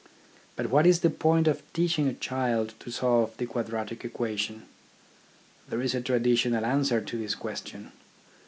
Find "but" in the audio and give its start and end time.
0.55-0.71